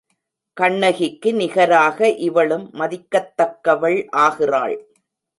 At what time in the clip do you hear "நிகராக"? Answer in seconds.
1.33-2.09